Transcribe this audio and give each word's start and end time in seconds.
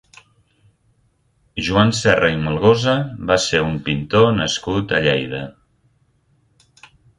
Joan 1.67 1.93
Serra 1.97 2.31
i 2.37 2.39
Melgosa 2.47 2.95
va 3.33 3.37
ser 3.45 3.63
un 3.67 3.77
pintor 3.91 4.27
nascut 4.41 4.95
a 5.01 5.05
Lleida. 5.07 5.45